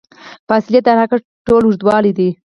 [0.47, 2.29] فاصلې د حرکت ټول اوږدوالی دی.